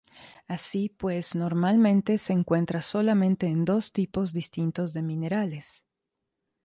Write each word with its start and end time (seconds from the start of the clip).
Así 0.47 0.89
pues 0.89 1.35
normalmente 1.35 2.17
se 2.17 2.33
encuentra 2.33 2.81
solamente 2.81 3.45
en 3.45 3.65
dos 3.65 3.91
tipos 3.91 4.33
distintos 4.33 4.93
de 4.93 5.03
minerales. 5.03 5.83